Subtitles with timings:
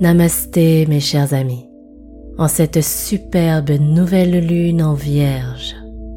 [0.00, 1.68] Namasté mes chers amis.
[2.38, 5.74] En cette superbe nouvelle lune en vierge,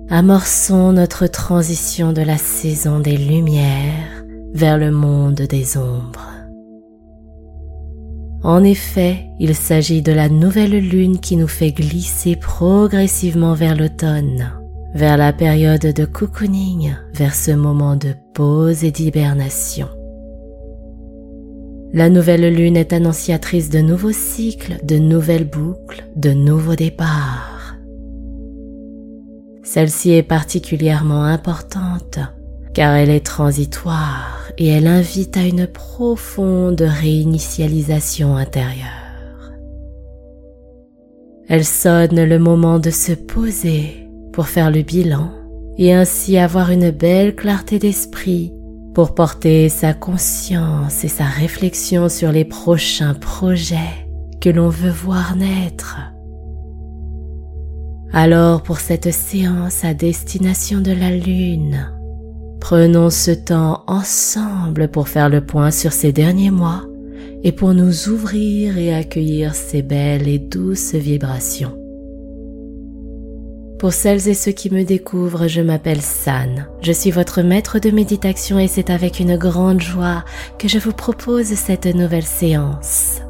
[0.07, 4.23] amorçons notre transition de la saison des lumières
[4.53, 6.29] vers le monde des ombres.
[8.43, 14.51] En effet, il s'agit de la nouvelle lune qui nous fait glisser progressivement vers l'automne,
[14.93, 19.87] vers la période de cocooning, vers ce moment de pause et d'hibernation.
[21.93, 27.75] La nouvelle lune est annonciatrice de nouveaux cycles, de nouvelles boucles, de nouveaux départs.
[29.63, 32.19] Celle-ci est particulièrement importante
[32.73, 39.51] car elle est transitoire et elle invite à une profonde réinitialisation intérieure.
[41.49, 45.31] Elle sonne le moment de se poser pour faire le bilan
[45.77, 48.53] et ainsi avoir une belle clarté d'esprit
[48.93, 54.07] pour porter sa conscience et sa réflexion sur les prochains projets
[54.41, 55.97] que l'on veut voir naître.
[58.13, 61.89] Alors pour cette séance à destination de la Lune,
[62.59, 66.83] prenons ce temps ensemble pour faire le point sur ces derniers mois
[67.43, 71.80] et pour nous ouvrir et accueillir ces belles et douces vibrations.
[73.81, 76.67] Pour celles et ceux qui me découvrent, je m'appelle San.
[76.83, 80.23] Je suis votre maître de méditation et c'est avec une grande joie
[80.59, 83.21] que je vous propose cette nouvelle séance.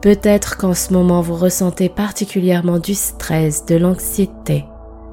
[0.00, 4.64] Peut-être qu'en ce moment vous ressentez particulièrement du stress, de l'anxiété,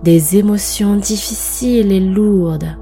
[0.04, 2.78] des émotions difficiles et lourdes.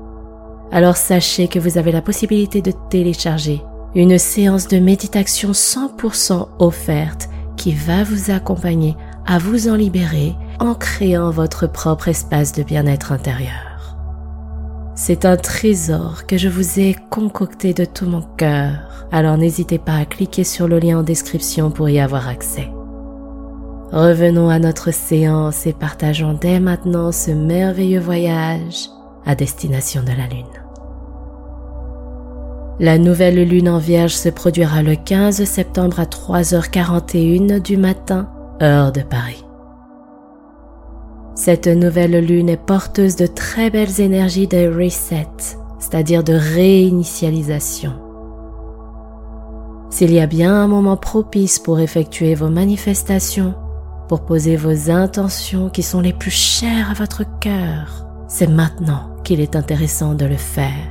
[0.69, 3.61] Alors sachez que vous avez la possibilité de télécharger
[3.95, 10.75] une séance de méditation 100% offerte qui va vous accompagner à vous en libérer en
[10.75, 13.95] créant votre propre espace de bien-être intérieur.
[14.95, 19.95] C'est un trésor que je vous ai concocté de tout mon cœur, alors n'hésitez pas
[19.95, 22.69] à cliquer sur le lien en description pour y avoir accès.
[23.91, 28.87] Revenons à notre séance et partageons dès maintenant ce merveilleux voyage
[29.25, 30.45] à destination de la Lune.
[32.79, 38.29] La nouvelle lune en vierge se produira le 15 septembre à 3h41 du matin,
[38.61, 39.43] heure de Paris.
[41.33, 45.27] Cette nouvelle lune est porteuse de très belles énergies de reset,
[45.79, 47.93] c'est-à-dire de réinitialisation.
[49.89, 53.55] S'il y a bien un moment propice pour effectuer vos manifestations,
[54.09, 59.39] pour poser vos intentions qui sont les plus chères à votre cœur, c'est maintenant qu'il
[59.39, 60.87] est intéressant de le faire.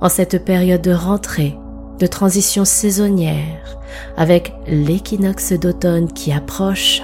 [0.00, 1.58] En cette période de rentrée,
[1.98, 3.78] de transition saisonnière,
[4.16, 7.02] avec l'équinoxe d'automne qui approche,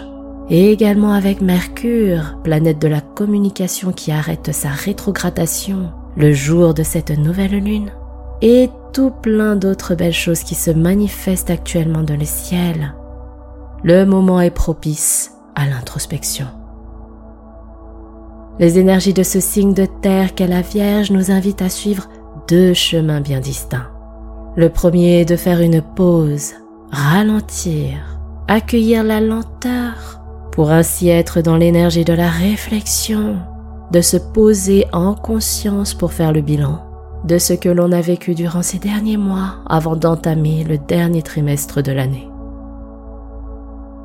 [0.50, 6.82] et également avec Mercure, planète de la communication qui arrête sa rétrogradation le jour de
[6.82, 7.90] cette nouvelle lune,
[8.42, 12.94] et tout plein d'autres belles choses qui se manifestent actuellement dans le ciel.
[13.82, 16.46] Le moment est propice à l'introspection.
[18.60, 22.08] Les énergies de ce signe de terre qu'est la Vierge nous invitent à suivre
[22.46, 23.90] deux chemins bien distincts.
[24.56, 26.52] Le premier est de faire une pause,
[26.92, 30.23] ralentir, accueillir la lenteur
[30.54, 33.38] pour ainsi être dans l'énergie de la réflexion,
[33.90, 36.80] de se poser en conscience pour faire le bilan
[37.24, 41.82] de ce que l'on a vécu durant ces derniers mois avant d'entamer le dernier trimestre
[41.82, 42.28] de l'année.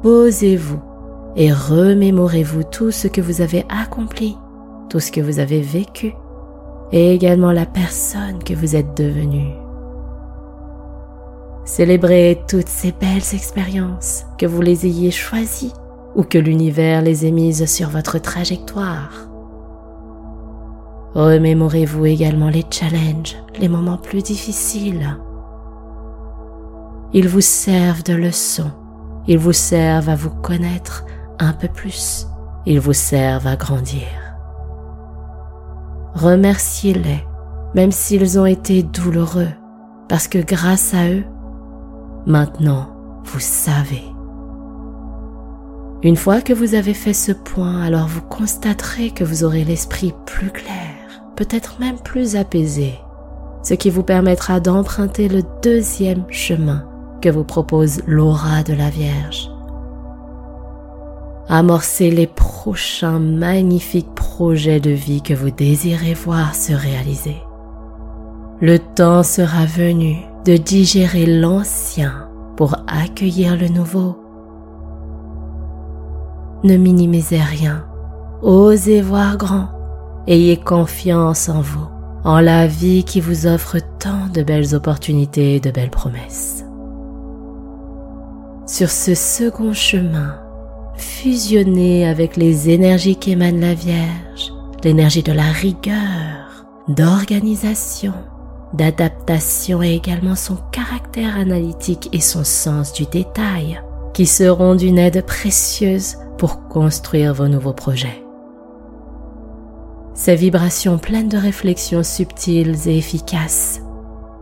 [0.02, 0.80] Posez-vous
[1.36, 4.36] et remémorez-vous tout ce que vous avez accompli,
[4.90, 6.16] tout ce que vous avez vécu
[6.92, 9.54] et également la personne que vous êtes devenue.
[11.64, 15.74] Célébrez toutes ces belles expériences, que vous les ayez choisies
[16.20, 19.30] ou que l'univers les ait mises sur votre trajectoire.
[21.16, 25.18] Remémorez-vous également les challenges, les moments plus difficiles.
[27.14, 28.70] Ils vous servent de leçon,
[29.28, 31.06] ils vous servent à vous connaître
[31.40, 32.28] un peu plus,
[32.66, 34.10] ils vous servent à grandir.
[36.16, 37.24] Remerciez-les,
[37.76, 39.54] même s'ils ont été douloureux,
[40.10, 41.24] parce que grâce à eux,
[42.26, 42.90] maintenant,
[43.24, 44.04] vous savez.
[46.02, 50.14] Une fois que vous avez fait ce point, alors vous constaterez que vous aurez l'esprit
[50.26, 50.96] plus clair,
[51.36, 52.94] peut-être même plus apaisé,
[53.64, 56.86] ce qui vous permettra d'emprunter le deuxième chemin
[57.22, 59.52] que vous propose l'aura de la Vierge.
[61.50, 67.42] Amorcez les prochains magnifiques projets de vie que vous désirez voir se réaliser.
[68.62, 74.16] Le temps sera venu de digérer l'ancien pour accueillir le nouveau
[76.64, 77.86] ne minimisez rien.
[78.42, 79.70] Osez voir grand.
[80.28, 81.88] Ayez confiance en vous.
[82.26, 86.66] en la vie qui vous offre tant de belles opportunités et de belles promesses.
[88.68, 90.36] Sur ce second chemin,
[90.98, 94.54] fusionnez avec les énergies qu'émane la Vierge,
[94.84, 98.14] l'énergie de la rigueur, d'organisation,
[98.74, 103.82] d'adaptation et également son caractère analytique et son sens du détail,
[104.20, 108.22] qui seront d'une aide précieuse pour construire vos nouveaux projets.
[110.14, 113.82] Ces vibrations pleines de réflexions subtiles et efficaces,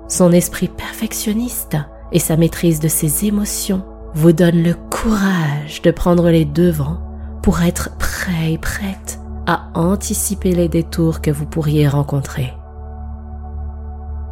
[0.07, 1.77] son esprit perfectionniste
[2.11, 3.85] et sa maîtrise de ses émotions
[4.15, 6.97] vous donnent le courage de prendre les devants
[7.43, 12.51] pour être prêt et prête à anticiper les détours que vous pourriez rencontrer.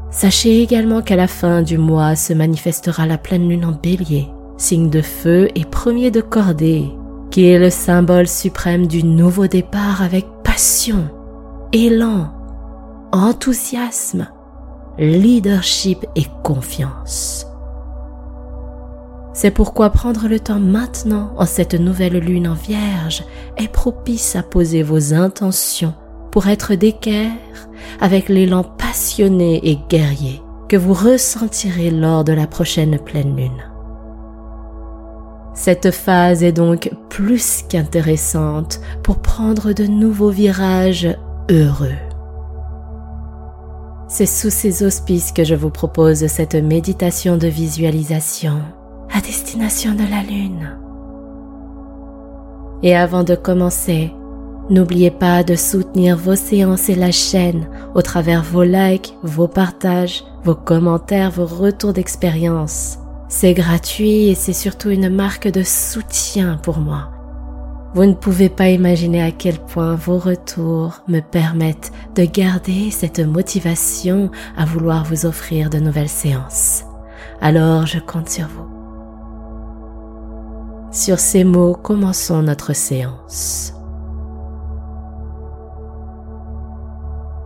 [0.09, 4.27] Sachez également qu'à la fin du mois se manifestera la pleine lune en bélier,
[4.57, 6.92] signe de feu et premier de cordée,
[7.31, 11.10] qui est le symbole suprême du nouveau départ avec passion,
[11.74, 12.31] élan,
[13.12, 14.28] enthousiasme,
[14.98, 17.46] leadership et confiance.
[19.34, 23.25] C'est pourquoi prendre le temps maintenant, en cette nouvelle lune en vierge,
[23.57, 25.94] est propice à poser vos intentions
[26.31, 27.34] pour être d'équerre
[28.00, 33.75] avec l'élan passionné et guerrier que vous ressentirez lors de la prochaine pleine lune.
[35.56, 41.07] Cette phase est donc plus qu'intéressante pour prendre de nouveaux virages
[41.50, 41.96] heureux.
[44.10, 48.60] C'est sous ces auspices que je vous propose cette méditation de visualisation
[49.13, 50.78] à destination de la Lune.
[52.84, 54.12] Et avant de commencer,
[54.69, 60.25] n'oubliez pas de soutenir vos séances et la chaîne au travers vos likes, vos partages,
[60.44, 63.00] vos commentaires, vos retours d'expérience.
[63.27, 67.12] C'est gratuit et c'est surtout une marque de soutien pour moi.
[67.95, 73.19] Vous ne pouvez pas imaginer à quel point vos retours me permettent de garder cette
[73.19, 76.83] motivation à vouloir vous offrir de nouvelles séances.
[77.42, 78.68] Alors je compte sur vous.
[80.92, 83.74] Sur ces mots, commençons notre séance.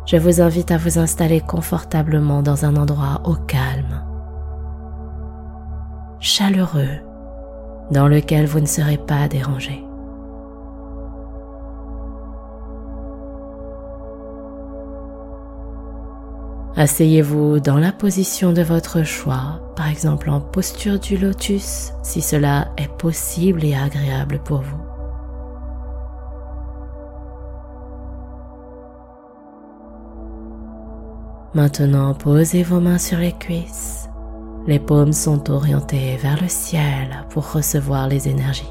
[0.06, 3.88] Je vous invite à vous installer confortablement dans un endroit au calme,
[6.19, 7.00] chaleureux,
[7.92, 9.83] dans lequel vous ne serez pas dérangé.
[16.75, 22.69] Asseyez-vous dans la position de votre choix, par exemple en posture du lotus, si cela
[22.77, 24.77] est possible et agréable pour vous.
[31.54, 34.09] Maintenant, posez vos mains sur les cuisses.
[34.68, 38.70] Les paumes sont orientées vers le ciel pour recevoir les énergies.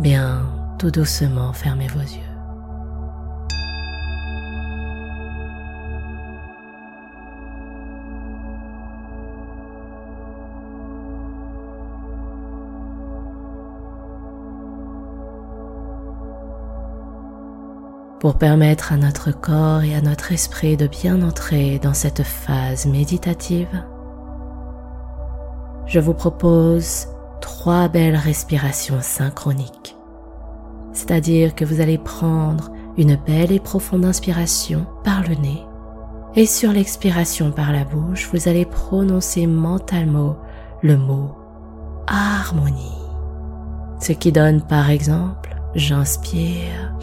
[0.00, 0.42] Bien,
[0.78, 2.31] tout doucement fermez vos yeux.
[18.22, 22.86] Pour permettre à notre corps et à notre esprit de bien entrer dans cette phase
[22.86, 23.82] méditative,
[25.86, 27.08] je vous propose
[27.40, 29.96] trois belles respirations synchroniques.
[30.92, 35.66] C'est-à-dire que vous allez prendre une belle et profonde inspiration par le nez
[36.36, 40.36] et sur l'expiration par la bouche, vous allez prononcer mentalement
[40.80, 41.32] le mot
[42.06, 43.02] harmonie.
[44.00, 46.94] Ce qui donne par exemple, j'inspire,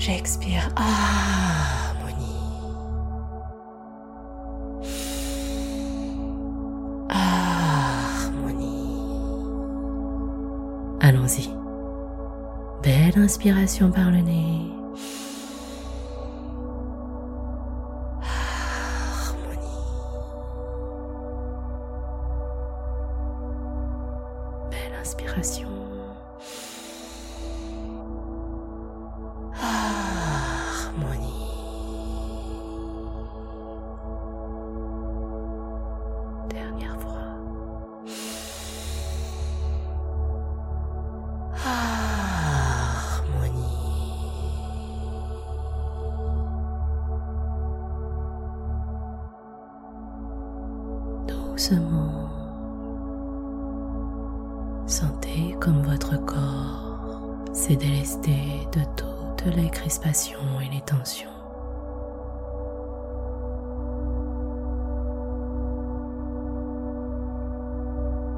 [0.00, 2.24] j'expire harmonie.
[7.10, 8.64] Harmonie.
[11.00, 11.50] Allons-y.
[12.82, 14.79] Belle inspiration par le nez.
[51.30, 52.28] doucement.
[54.86, 57.20] Sentez comme votre corps
[57.52, 61.28] s'est délesté de toutes les crispations et les tensions.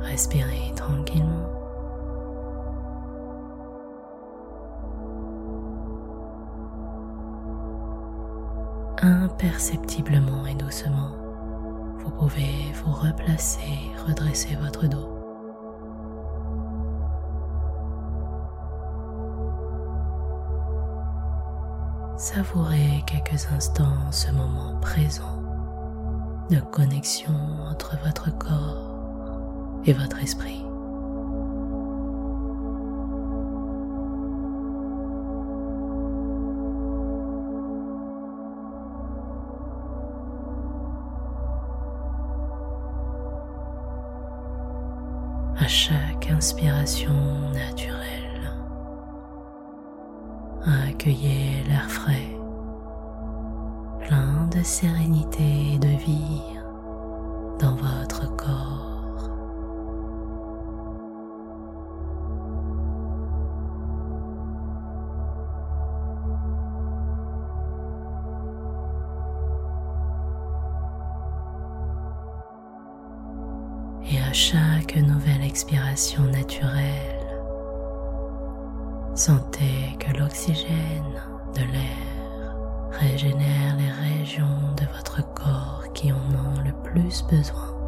[0.01, 1.49] Respirez tranquillement.
[9.01, 11.11] Imperceptiblement et doucement,
[12.03, 13.61] vous pouvez vous replacer,
[14.07, 15.09] redresser votre dos.
[22.17, 25.43] Savourez quelques instants ce moment présent
[26.51, 27.35] de connexion
[27.71, 30.65] entre votre corps et votre esprit.
[46.43, 47.15] Inspiration
[47.55, 48.51] naturelle.
[50.89, 52.37] Accueillez l'air frais,
[54.01, 56.43] plein de sérénité et de vie
[74.11, 77.41] Et à chaque nouvelle expiration naturelle,
[79.15, 81.23] sentez que l'oxygène
[81.55, 82.57] de l'air
[82.91, 87.82] régénère les régions de votre corps qui en ont le plus besoin.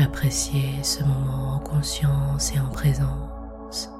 [0.00, 3.90] Appréciez ce moment en conscience et en présence.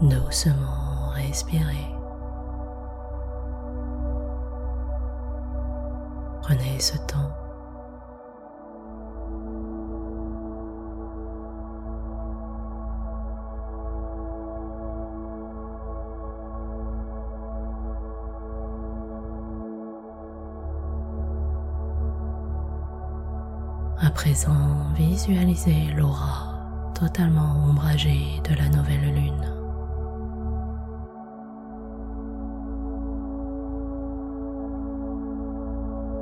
[0.00, 1.90] Doucement respirez.
[6.42, 7.43] Prenez ce temps.
[24.14, 26.54] Présent, visualisez l'aura
[26.94, 29.50] totalement ombragée de la nouvelle lune.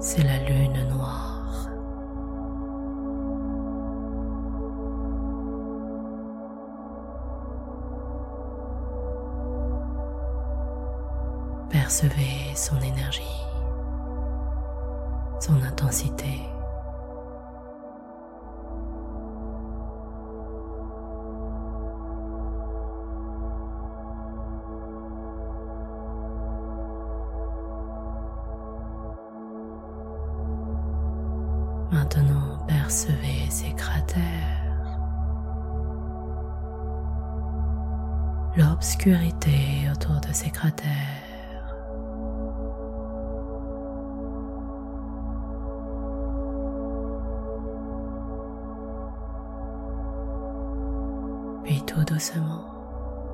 [0.01, 1.69] C'est la lune noire.
[11.71, 13.23] Percevez son énergie,
[15.41, 16.52] son intensité.
[51.65, 52.65] Puis tout doucement,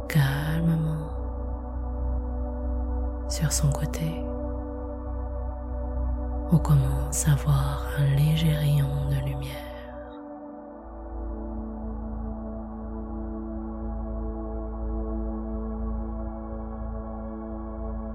[0.09, 1.11] calmement,
[3.29, 4.25] sur son côté
[6.51, 9.53] on commence à voir un léger rayon de lumière.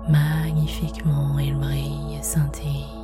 [0.09, 3.02] Magnifiquement, il brille et scintille.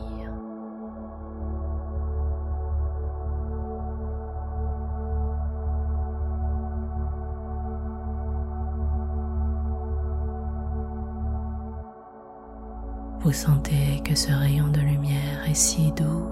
[13.30, 16.32] Vous sentez que ce rayon de lumière est si doux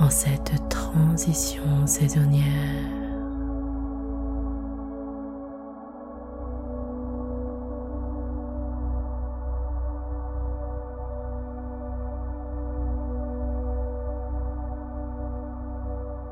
[0.00, 2.42] en cette transition saisonnière.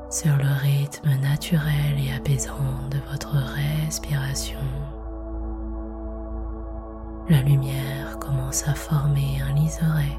[0.09, 2.51] Sur le rythme naturel et apaisant
[2.91, 4.59] de votre respiration,
[7.29, 8.02] la lumière
[8.33, 10.17] commence à former un liseré,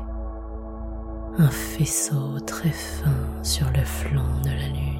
[1.38, 4.93] un faisceau très fin sur le flanc de la lune.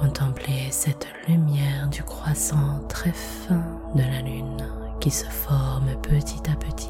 [0.00, 3.62] Contemplez cette lumière du croissant très fin
[3.94, 4.66] de la lune
[4.98, 6.88] qui se forme petit à petit.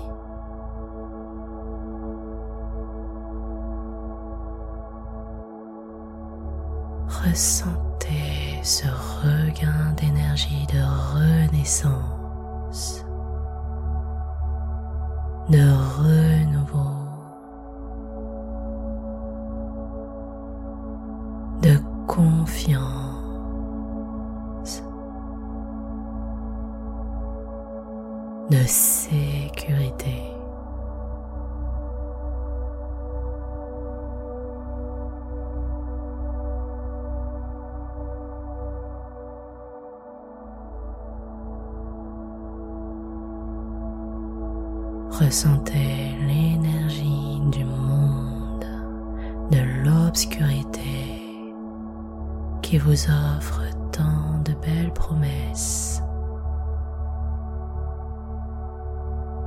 [7.08, 10.80] Ressentez ce regain d'énergie de
[11.12, 13.04] renaissance,
[15.48, 16.89] de renouveau,
[45.20, 48.64] Ressentez l'énergie du monde,
[49.50, 51.22] de l'obscurité
[52.62, 53.60] qui vous offre
[53.92, 56.02] tant de belles promesses,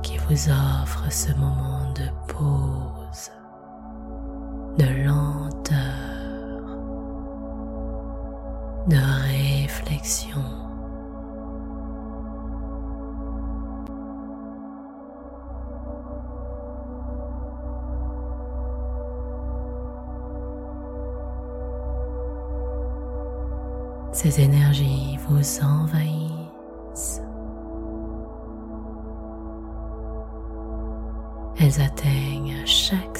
[0.04, 3.32] qui vous offre ce moment de pause,
[4.78, 6.78] de lenteur,
[8.86, 9.00] de
[9.64, 10.43] réflexion.
[24.14, 27.20] Ces énergies vous envahissent.
[31.58, 33.13] Elles atteignent chaque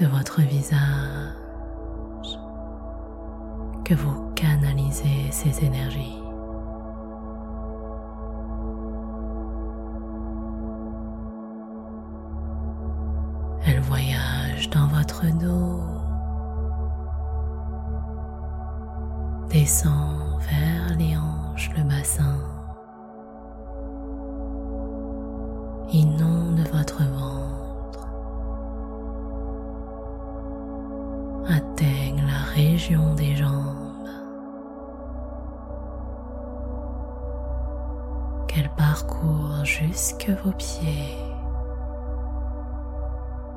[0.00, 0.78] de votre visage,
[3.84, 6.16] que vous canalisez ces énergies.
[13.66, 15.82] Elle voyage dans votre dos,
[19.50, 22.38] descend vers les hanches, le bassin,
[40.20, 41.16] jusque vos pieds.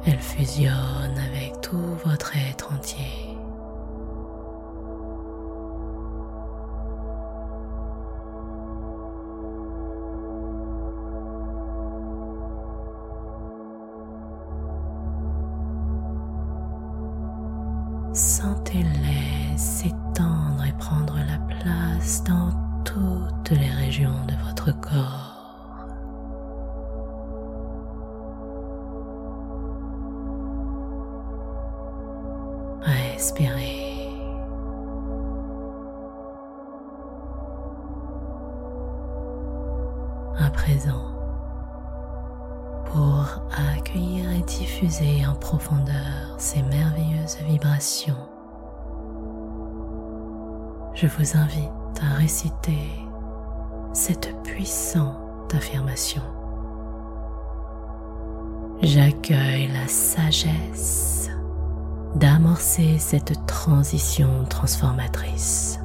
[0.06, 3.38] Elle fusionne avec tout votre être entier.
[18.14, 22.52] Sentez-les s'étendre et prendre la place dans
[22.84, 25.33] toutes les régions de votre corps.
[46.38, 48.18] Ces merveilleuses vibrations,
[50.94, 52.90] je vous invite à réciter
[53.94, 56.24] cette puissante affirmation.
[58.82, 61.30] J'accueille la sagesse
[62.16, 65.80] d'amorcer cette transition transformatrice.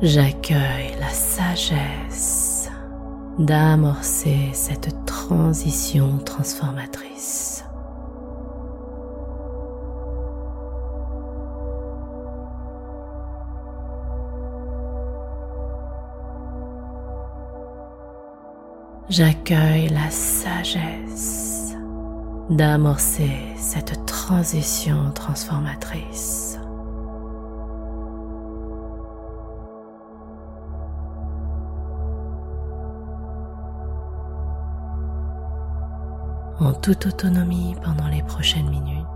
[0.00, 2.70] J'accueille la sagesse
[3.36, 7.64] d'amorcer cette transition transformatrice.
[19.08, 21.74] J'accueille la sagesse
[22.50, 26.57] d'amorcer cette transition transformatrice.
[36.60, 39.06] En toute autonomie pendant les prochaines minutes.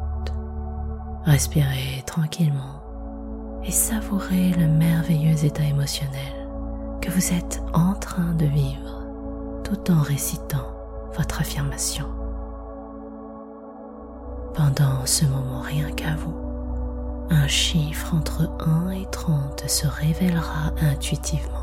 [1.25, 2.83] Respirez tranquillement
[3.65, 6.49] et savourez le merveilleux état émotionnel
[7.01, 9.03] que vous êtes en train de vivre
[9.65, 10.67] tout en récitant
[11.17, 12.07] votre affirmation.
[14.55, 16.37] Pendant ce moment rien qu'à vous,
[17.31, 21.62] un chiffre entre 1 et 30 se révélera intuitivement.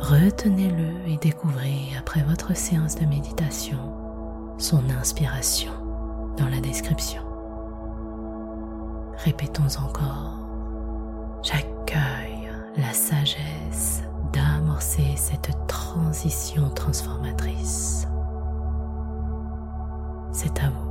[0.00, 3.78] Retenez-le et découvrez après votre séance de méditation
[4.58, 5.72] son inspiration
[6.36, 7.22] dans la description.
[9.18, 10.38] Répétons encore,
[11.42, 18.06] j'accueille la sagesse d'amorcer cette transition transformatrice.
[20.32, 20.87] C'est à vous.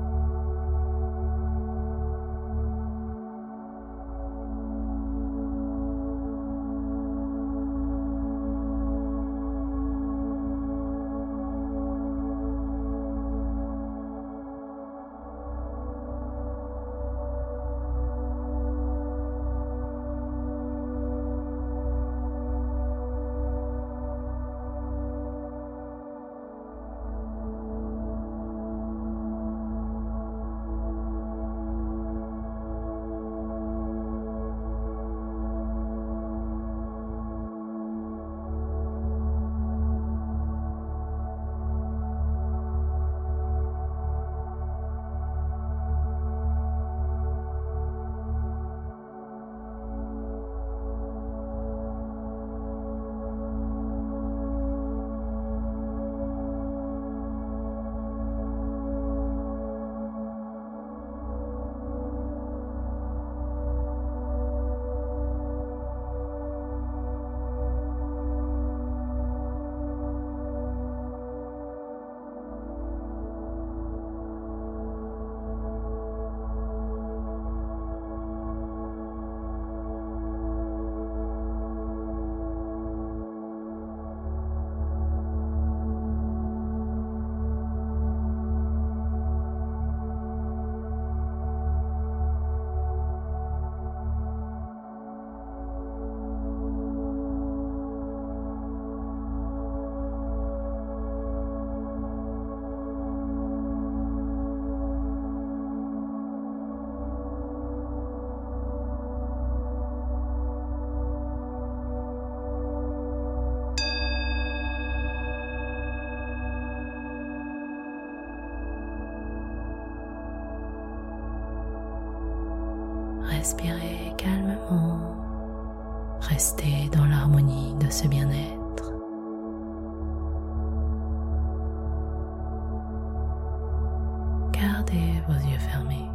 [134.59, 136.09] Gardez vos yeux fermés.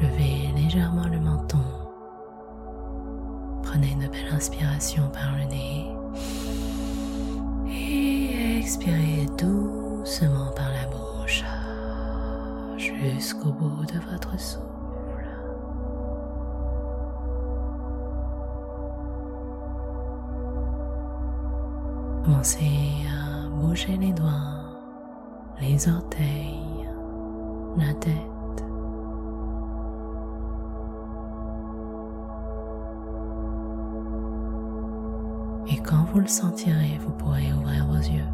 [0.00, 1.58] Levez légèrement le menton.
[3.62, 5.94] Prenez une belle inspiration par le nez
[7.68, 11.44] et expirez doucement par la bouche
[12.78, 14.66] jusqu'au bout de votre souffle.
[22.24, 24.59] Commencez à bouger les doigts,
[25.60, 26.88] les orteils,
[27.76, 28.12] la tête.
[35.68, 38.24] Et quand vous le sentirez, vous pourrez ouvrir vos yeux.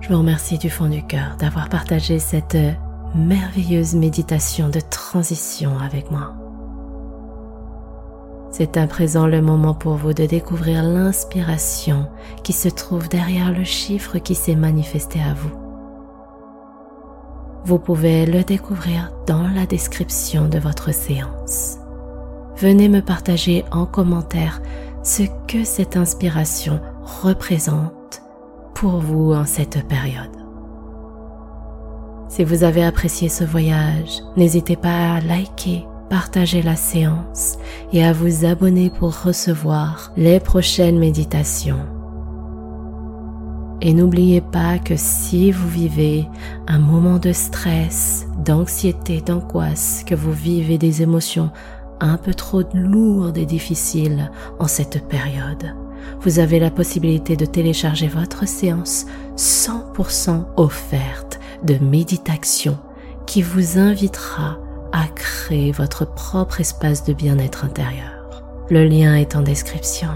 [0.00, 2.56] Je vous remercie du fond du cœur d'avoir partagé cette
[3.14, 6.45] merveilleuse méditation de transition avec moi.
[8.58, 12.06] C'est à présent le moment pour vous de découvrir l'inspiration
[12.42, 15.50] qui se trouve derrière le chiffre qui s'est manifesté à vous.
[17.66, 21.76] Vous pouvez le découvrir dans la description de votre séance.
[22.56, 24.62] Venez me partager en commentaire
[25.02, 26.80] ce que cette inspiration
[27.22, 28.22] représente
[28.72, 30.34] pour vous en cette période.
[32.30, 37.58] Si vous avez apprécié ce voyage, n'hésitez pas à liker, partager la séance
[37.92, 41.84] et à vous abonner pour recevoir les prochaines méditations.
[43.82, 46.26] Et n'oubliez pas que si vous vivez
[46.66, 51.50] un moment de stress, d'anxiété, d'angoisse, que vous vivez des émotions
[52.00, 55.74] un peu trop lourdes et difficiles en cette période,
[56.20, 62.78] vous avez la possibilité de télécharger votre séance 100% offerte de méditation
[63.26, 64.58] qui vous invitera
[64.96, 68.42] à créer votre propre espace de bien-être intérieur.
[68.70, 70.08] Le lien est en description.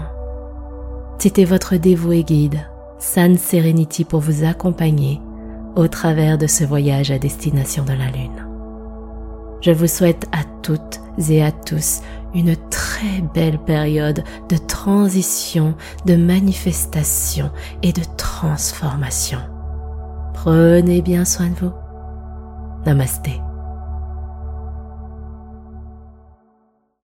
[1.19, 2.59] C'était votre dévoué guide,
[2.97, 5.21] San Serenity, pour vous accompagner
[5.75, 8.47] au travers de ce voyage à destination de la Lune.
[9.61, 12.01] Je vous souhaite à toutes et à tous
[12.33, 17.51] une très belle période de transition, de manifestation
[17.83, 19.39] et de transformation.
[20.33, 21.73] Prenez bien soin de vous.
[22.85, 23.39] Namasté.